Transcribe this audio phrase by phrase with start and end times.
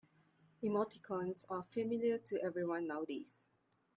[0.63, 3.45] Emoticons are familiar to everyone nowadays.